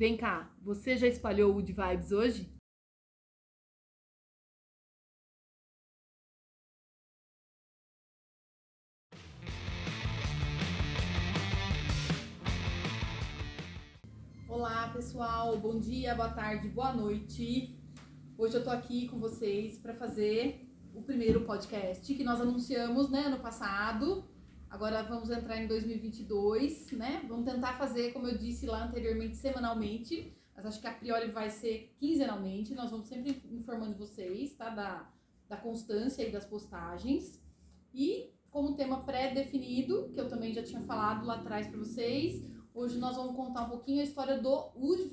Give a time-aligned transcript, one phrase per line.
[0.00, 2.50] Vem cá, você já espalhou o Wood Vibes hoje?
[14.48, 17.78] Olá pessoal, bom dia, boa tarde, boa noite.
[18.38, 23.26] Hoje eu tô aqui com vocês para fazer o primeiro podcast que nós anunciamos né,
[23.26, 24.24] ano passado
[24.70, 27.24] Agora vamos entrar em 2022, né?
[27.28, 31.50] Vamos tentar fazer, como eu disse lá anteriormente, semanalmente, mas acho que a priori vai
[31.50, 32.72] ser quinzenalmente.
[32.72, 34.70] Nós vamos sempre informando vocês, tá?
[34.70, 35.10] Da,
[35.48, 37.42] da constância e das postagens.
[37.92, 42.96] E como tema pré-definido, que eu também já tinha falado lá atrás para vocês, hoje
[42.96, 45.10] nós vamos contar um pouquinho a história do Wood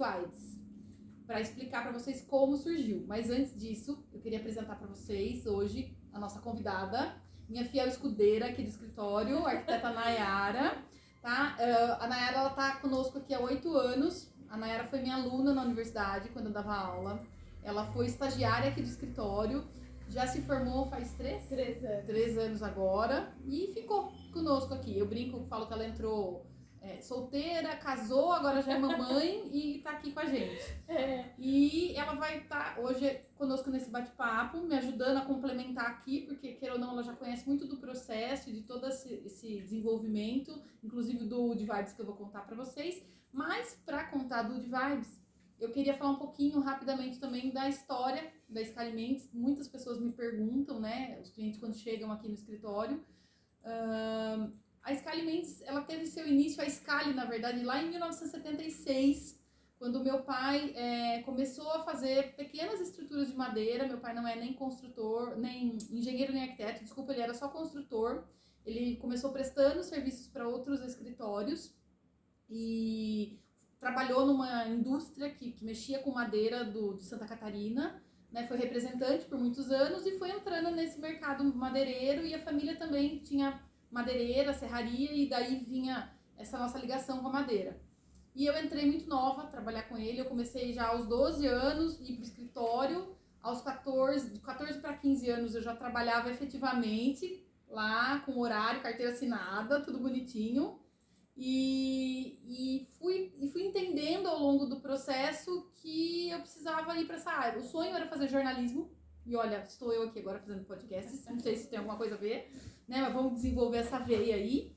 [1.26, 3.04] para explicar para vocês como surgiu.
[3.08, 8.48] Mas antes disso, eu queria apresentar para vocês hoje a nossa convidada, minha fiel escudeira
[8.48, 10.78] aqui do escritório, a arquiteta Nayara.
[11.22, 11.58] Tá?
[11.60, 14.32] Uh, a Nayara ela tá conosco aqui há oito anos.
[14.50, 17.22] A Nayara foi minha aluna na universidade quando eu dava aula.
[17.64, 19.66] Ela foi estagiária aqui do escritório.
[20.10, 21.46] Já se formou faz três?
[21.48, 22.06] Três anos.
[22.06, 23.34] Três anos agora.
[23.46, 24.98] E ficou conosco aqui.
[24.98, 26.46] Eu brinco, falo que ela entrou
[26.82, 30.62] é, solteira, casou, agora já é mamãe e tá aqui com a gente.
[30.88, 31.34] É.
[31.38, 36.54] E ela vai estar tá hoje conosco nesse bate-papo, me ajudando a complementar aqui, porque,
[36.54, 39.18] queira ou não, ela já conhece muito do processo e de todo esse,
[39.62, 43.04] desenvolvimento, inclusive do Wood Vibes que eu vou contar para vocês.
[43.32, 45.22] Mas, para contar do Wood Vibes,
[45.60, 49.30] eu queria falar um pouquinho rapidamente também da história da Scalimentes.
[49.34, 53.04] Muitas pessoas me perguntam, né, os clientes quando chegam aqui no escritório.
[53.64, 54.54] Uh,
[54.88, 59.38] a Scali Mendes, ela teve seu início, a Scali, na verdade, lá em 1976,
[59.78, 63.86] quando meu pai é, começou a fazer pequenas estruturas de madeira.
[63.86, 68.24] Meu pai não é nem construtor, nem engenheiro, nem arquiteto, desculpa, ele era só construtor.
[68.66, 71.76] Ele começou prestando serviços para outros escritórios
[72.50, 73.42] e
[73.82, 78.02] trabalhou numa indústria que, que mexia com madeira do, de Santa Catarina.
[78.32, 82.76] Né, foi representante por muitos anos e foi entrando nesse mercado madeireiro e a família
[82.76, 87.80] também tinha madeireira, serraria, e daí vinha essa nossa ligação com a madeira.
[88.36, 92.00] E eu entrei muito nova a trabalhar com ele, eu comecei já aos 12 anos,
[92.02, 98.20] ir para escritório, aos 14, de 14 para 15 anos eu já trabalhava efetivamente lá,
[98.20, 100.80] com horário, carteira assinada, tudo bonitinho.
[101.36, 107.16] E, e, fui, e fui entendendo ao longo do processo que eu precisava ir para
[107.16, 107.60] essa área.
[107.60, 108.92] O sonho era fazer jornalismo,
[109.28, 112.18] e olha, estou eu aqui agora fazendo podcast, não sei se tem alguma coisa a
[112.18, 112.50] ver
[112.88, 113.02] né?
[113.02, 114.76] Mas vamos desenvolver essa veia aí.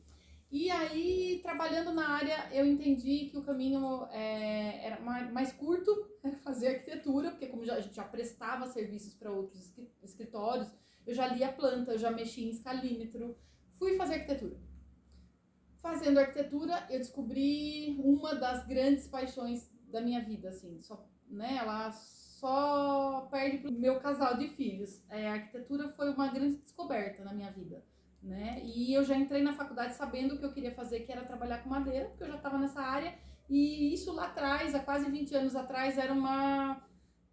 [0.50, 5.90] E aí, trabalhando na área, eu entendi que o caminho é, era mais curto,
[6.24, 9.72] era fazer arquitetura, porque como já, a gente já prestava serviços para outros
[10.02, 10.68] escritórios,
[11.06, 13.38] eu já lia planta, eu já mexia em escalímetro,
[13.78, 14.58] fui fazer arquitetura.
[15.76, 21.92] Fazendo arquitetura, eu descobri uma das grandes paixões da minha vida, assim, só, né, ela
[22.40, 25.02] só perde pro meu casal de filhos.
[25.08, 27.82] É, a arquitetura foi uma grande descoberta na minha vida
[28.22, 28.60] né?
[28.64, 31.62] E eu já entrei na faculdade sabendo o que eu queria fazer, que era trabalhar
[31.62, 33.18] com madeira, porque eu já estava nessa área.
[33.48, 36.82] E isso lá atrás, há quase 20 anos atrás, era uma.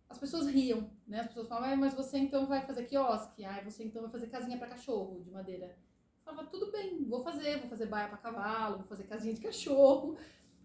[0.09, 1.19] As pessoas riam, né?
[1.19, 4.57] As pessoas falavam, mas você então vai fazer quiosque, ah, você então vai fazer casinha
[4.57, 5.65] para cachorro de madeira.
[5.65, 9.41] Eu falava, tudo bem, vou fazer, vou fazer baia para cavalo, vou fazer casinha de
[9.41, 10.17] cachorro.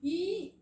[0.03, 0.55] E,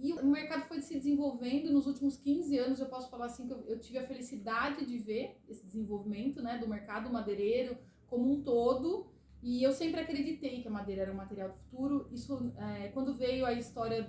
[0.00, 3.52] e o mercado foi se desenvolvendo nos últimos 15 anos, eu posso falar assim que
[3.52, 7.76] eu, tive a felicidade de ver esse desenvolvimento, né, do mercado madeireiro,
[8.06, 9.10] como um todo.
[9.42, 12.08] E eu sempre acreditei que a madeira era um material do futuro.
[12.12, 14.08] Isso, é, quando veio a história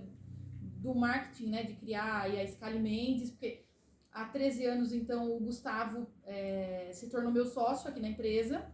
[0.77, 3.65] do marketing, né, de criar e a Scali Mendes, porque
[4.11, 8.71] há 13 anos, então, o Gustavo é, se tornou meu sócio aqui na empresa.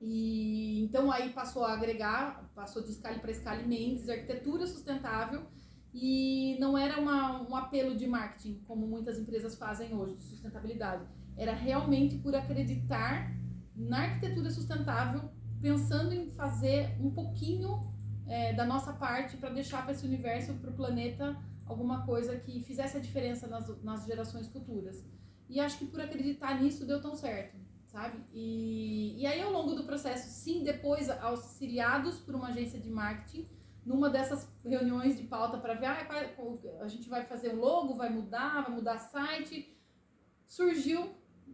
[0.00, 5.44] E então aí passou a agregar, passou de Scali para Scali Mendes, arquitetura sustentável.
[5.92, 11.04] E não era uma, um apelo de marketing, como muitas empresas fazem hoje, de sustentabilidade.
[11.36, 13.34] Era realmente por acreditar
[13.74, 17.92] na arquitetura sustentável, pensando em fazer um pouquinho
[18.26, 22.62] é, da nossa parte para deixar para esse universo, para o planeta, alguma coisa que
[22.62, 25.04] fizesse a diferença nas, nas gerações futuras.
[25.48, 27.56] E acho que por acreditar nisso deu tão certo,
[27.86, 28.18] sabe?
[28.32, 33.48] E, e aí, ao longo do processo, sim, depois auxiliados por uma agência de marketing,
[33.84, 36.06] numa dessas reuniões de pauta para ver, ah,
[36.80, 39.76] a gente vai fazer um logo, vai mudar, vai mudar site,
[40.46, 41.10] surgiu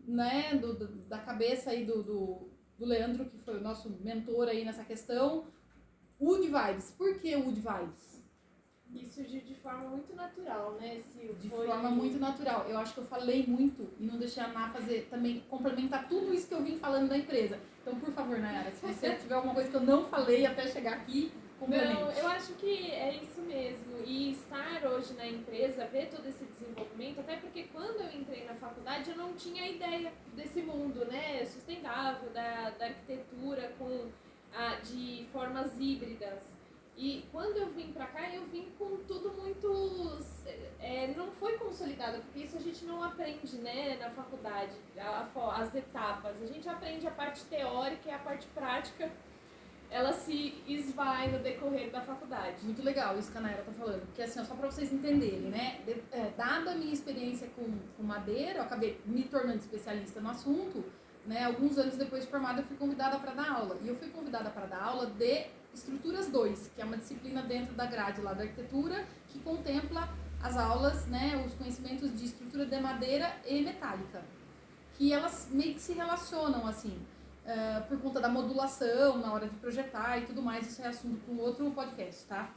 [0.06, 2.48] né, do, do, da cabeça aí do, do,
[2.78, 5.46] do, Leandro, que foi o nosso mentor aí nessa questão,
[6.20, 6.90] Wood Vibes.
[6.92, 8.14] Por que Wood Vibes?
[8.92, 11.34] E surgiu de forma muito natural, né, Sil?
[11.40, 11.66] De foi...
[11.66, 12.66] forma muito natural.
[12.68, 16.32] Eu acho que eu falei muito e não deixei a Ná fazer também, complementar tudo
[16.32, 17.58] isso que eu vim falando da empresa.
[17.82, 20.92] Então, por favor, Nayara, se você tiver alguma coisa que eu não falei até chegar
[20.92, 21.32] aqui,
[21.69, 23.99] não, eu acho que é isso mesmo.
[24.05, 28.55] E estar hoje na empresa, ver todo esse desenvolvimento, até porque quando eu entrei na
[28.55, 34.11] faculdade eu não tinha ideia desse mundo né, sustentável, da, da arquitetura com,
[34.55, 36.55] a, de formas híbridas.
[36.96, 40.19] E quando eu vim pra cá, eu vim com tudo muito.
[40.78, 45.28] É, não foi consolidado, porque isso a gente não aprende né, na faculdade, a,
[45.60, 46.40] as etapas.
[46.40, 49.10] A gente aprende a parte teórica e a parte prática
[49.94, 52.56] ela se esvai no decorrer da faculdade.
[52.64, 55.82] Muito legal isso que a Naira tá falando, porque assim, só para vocês entenderem, né?
[56.11, 57.62] É, dada a minha experiência com,
[57.96, 60.85] com madeira, eu acabei me tornando especialista no assunto,
[61.25, 61.44] né?
[61.44, 63.79] Alguns anos depois de formada, eu fui convidada para dar aula.
[63.85, 67.73] E eu fui convidada para dar aula de Estruturas 2, que é uma disciplina dentro
[67.76, 70.08] da grade lá da arquitetura, que contempla
[70.43, 74.23] as aulas, né, os conhecimentos de estrutura de madeira e metálica,
[74.94, 77.00] que elas meio que se relacionam assim,
[77.44, 81.20] uh, por conta da modulação na hora de projetar e tudo mais, isso é assunto
[81.20, 82.55] para um outro podcast, tá?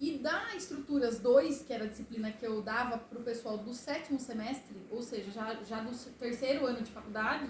[0.00, 3.74] E da Estruturas 2, que era a disciplina que eu dava para o pessoal do
[3.74, 7.48] sétimo semestre, ou seja, já, já do terceiro ano de faculdade,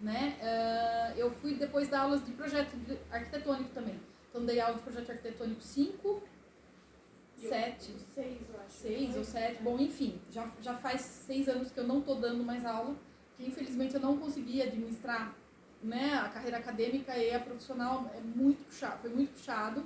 [0.00, 0.38] né?
[0.40, 2.74] Uh, eu fui depois dar aulas de projeto
[3.10, 4.00] arquitetônico também.
[4.30, 6.22] Então dei aula de projeto arquitetônico 5,
[7.36, 7.92] 7.
[8.14, 8.70] 6, eu acho.
[8.70, 12.44] 6 ou 7, bom, enfim, já, já faz seis anos que eu não estou dando
[12.44, 12.94] mais aula,
[13.36, 15.34] que infelizmente eu não consegui administrar
[15.82, 19.84] né, a carreira acadêmica e a profissional é muito puxado, foi muito puxado.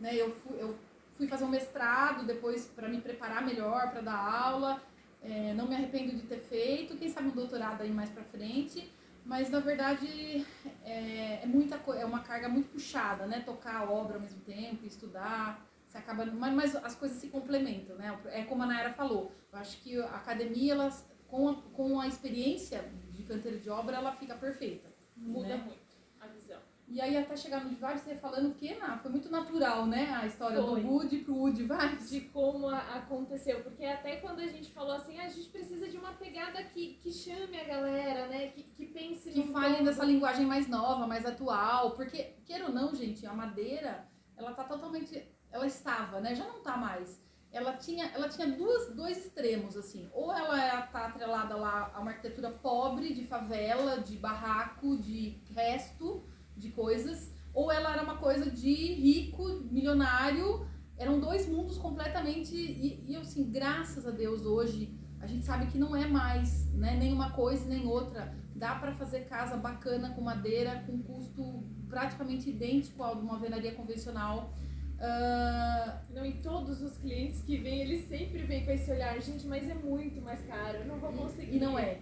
[0.00, 0.14] Né?
[0.14, 0.76] Eu, fui, eu
[1.16, 4.82] fui fazer um mestrado depois para me preparar melhor para dar aula.
[5.22, 8.90] É, não me arrependo de ter feito, quem sabe um doutorado aí mais para frente.
[9.24, 10.44] Mas na verdade
[10.84, 13.40] é, é muita é uma carga muito puxada, né?
[13.40, 17.96] Tocar a obra ao mesmo tempo, estudar, você acaba, mas, mas as coisas se complementam,
[17.96, 18.18] né?
[18.26, 19.32] É como a Nayara falou.
[19.52, 23.96] Eu acho que a academia, elas, com, a, com a experiência de canteiro de obra,
[23.96, 24.93] ela fica perfeita.
[25.16, 25.56] Muda né?
[25.56, 25.84] muito
[26.20, 26.60] a visão.
[26.86, 28.98] E aí até chegar no Divide, você falando o quê, Ná?
[28.98, 30.12] Foi muito natural, né?
[30.20, 30.82] A história Foi.
[30.82, 32.10] do Wood pro Wood Vibes.
[32.10, 33.62] De como a, aconteceu.
[33.62, 36.94] Porque até quando a gente falou assim, ah, a gente precisa de uma pegada que,
[37.02, 38.48] que chame a galera, né?
[38.48, 41.92] Que, que pense Que fale dessa linguagem mais nova, mais atual.
[41.92, 44.06] Porque, queira ou não, gente, a madeira,
[44.36, 45.26] ela tá totalmente...
[45.50, 46.34] Ela estava, né?
[46.34, 47.24] Já não tá mais
[47.54, 50.10] ela tinha, ela tinha duas, dois extremos, assim.
[50.12, 56.24] Ou ela tá atrelada lá a uma arquitetura pobre, de favela, de barraco, de resto,
[56.56, 60.66] de coisas, ou ela era uma coisa de rico, milionário.
[60.98, 62.56] Eram dois mundos completamente.
[62.56, 66.96] E, e assim, graças a Deus, hoje a gente sabe que não é mais né,
[66.96, 68.34] nenhuma coisa nem outra.
[68.56, 73.74] Dá para fazer casa bacana com madeira, com custo praticamente idêntico ao de uma alvenaria
[73.74, 74.52] convencional.
[74.94, 76.14] Uh...
[76.14, 79.68] Não, e todos os clientes que vêm, eles sempre vêm com esse olhar, gente, mas
[79.68, 81.56] é muito mais caro, eu não vou conseguir.
[81.56, 81.98] E não é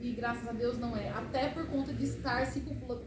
[0.00, 1.08] e graças a Deus não é.
[1.10, 2.60] Até por conta de estar se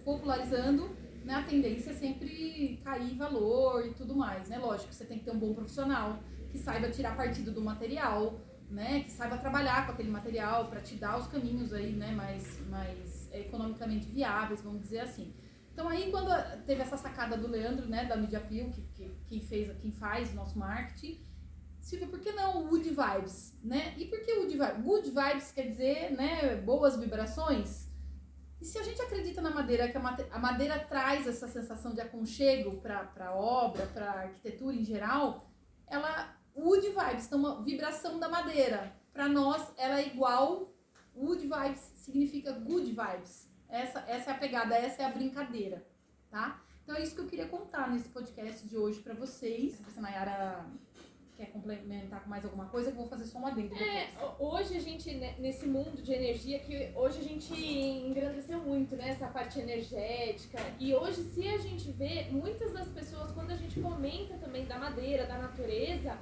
[0.03, 0.89] popularizando,
[1.23, 4.57] né, a tendência é sempre cair valor e tudo mais, né?
[4.57, 8.39] Lógico, você tem que ter um bom profissional que saiba tirar partido do material,
[8.69, 9.01] né?
[9.01, 12.11] Que saiba trabalhar com aquele material para te dar os caminhos aí, né?
[12.11, 15.31] Mais, mais economicamente viáveis, vamos dizer assim.
[15.79, 16.29] Então aí quando
[16.65, 20.33] teve essa sacada do Leandro, né, da Media Peel, que, que, que fez, quem faz
[20.33, 21.17] nosso marketing,
[21.79, 23.93] Silvia, por que não Wood Vibes, né?
[23.97, 24.83] E por que Wood Vibes?
[24.83, 27.87] Good Vibes quer dizer, né, boas vibrações.
[28.59, 32.81] E se a gente acredita na madeira, que a madeira traz essa sensação de aconchego
[32.81, 35.49] para a obra, para a arquitetura em geral,
[35.87, 38.93] ela, Wood Vibes, então uma vibração da madeira.
[39.13, 40.73] Para nós, ela é igual,
[41.15, 43.48] Wood Vibes significa Good Vibes.
[43.69, 45.85] Essa, essa é a pegada, essa é a brincadeira,
[46.29, 46.61] tá?
[46.83, 49.79] Então é isso que eu queria contar nesse podcast de hoje para vocês.
[49.95, 50.65] A Nayara
[51.37, 54.79] quer complementar com mais alguma coisa, eu vou fazer só uma adendo É, hoje a
[54.79, 59.57] gente, né, nesse mundo de energia, que hoje a gente engrandeceu muito, né, essa parte
[59.59, 60.59] energética.
[60.77, 64.77] E hoje, se a gente vê, muitas das pessoas, quando a gente comenta também da
[64.77, 66.17] madeira, da natureza,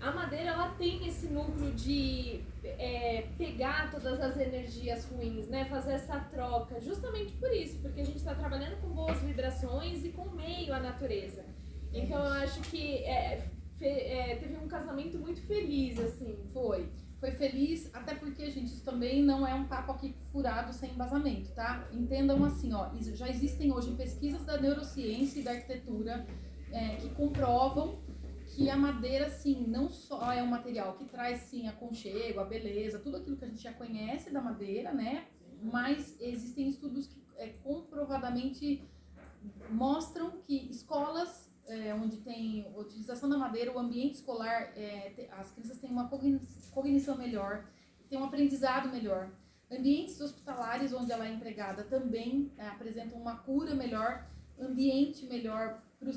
[0.00, 5.64] a madeira ela tem esse núcleo de é, pegar todas as energias ruins, né?
[5.66, 10.10] Fazer essa troca, justamente por isso, porque a gente está trabalhando com boas vibrações e
[10.10, 11.44] com o meio, a natureza.
[11.92, 13.48] Então eu acho que é,
[13.80, 16.36] é, teve um casamento muito feliz, assim.
[16.52, 16.88] Foi.
[17.18, 21.50] Foi feliz, até porque, gente, isso também não é um papo aqui furado sem embasamento,
[21.52, 21.88] tá?
[21.90, 26.26] Entendam assim, ó, já existem hoje pesquisas da neurociência e da arquitetura
[26.70, 27.98] é, que comprovam
[28.56, 32.98] que a madeira, sim, não só é um material que traz, sim, aconchego, a beleza,
[32.98, 35.26] tudo aquilo que a gente já conhece da madeira, né?
[35.62, 38.82] Mas existem estudos que é, comprovadamente
[39.70, 45.78] mostram que escolas é, onde tem utilização da madeira, o ambiente escolar, é, as crianças
[45.78, 46.08] têm uma
[46.72, 47.68] cognição melhor,
[48.08, 49.30] têm um aprendizado melhor.
[49.70, 54.26] Ambientes hospitalares onde ela é empregada também é, apresentam uma cura melhor,
[54.58, 56.08] ambiente melhor para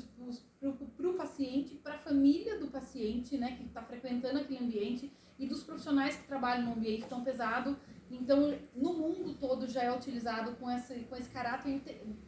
[0.60, 5.46] para o paciente, para a família do paciente, né, que está frequentando aquele ambiente e
[5.46, 7.78] dos profissionais que trabalham no ambiente tão pesado.
[8.10, 11.80] Então, no mundo todo já é utilizado com esse, com esse caráter.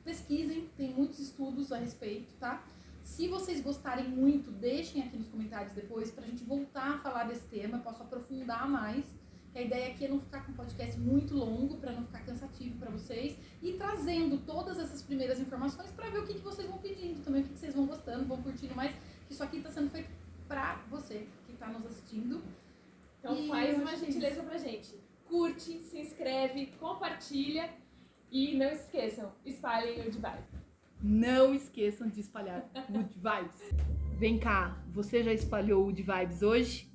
[0.02, 2.64] Pesquisem, tem muitos estudos a respeito, tá?
[3.02, 7.24] Se vocês gostarem muito, deixem aqui nos comentários depois para a gente voltar a falar
[7.24, 7.78] desse tema.
[7.78, 9.04] Posso aprofundar mais.
[9.54, 12.78] A ideia aqui é não ficar com um podcast muito longo, para não ficar cansativo
[12.78, 16.78] para vocês, e trazendo todas essas primeiras informações para ver o que, que vocês vão
[16.78, 18.94] pedindo também, o que, que vocês vão gostando, vão curtindo mais,
[19.26, 20.08] que isso aqui está sendo feito
[20.48, 22.42] para você que está nos assistindo.
[23.18, 24.94] Então e faz uma gentileza pra gente.
[25.26, 27.70] Curte, se inscreve, compartilha
[28.30, 30.44] e não esqueçam, espalhem o Vibe.
[31.02, 33.82] Não esqueçam de espalhar Good Vibes.
[34.18, 36.91] Vem cá, você já espalhou o Vibes hoje?